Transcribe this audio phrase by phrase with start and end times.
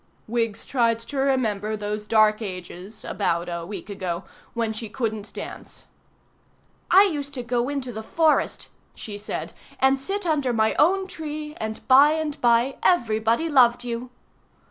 [0.25, 4.23] Wiggs tried to remember those dark ages (about a week ago)
[4.55, 5.85] when she couldn't dance.
[6.89, 11.53] "I used to go into the forest," she said, "and sit under my own tree,
[11.57, 14.09] and by and by everybody loved you."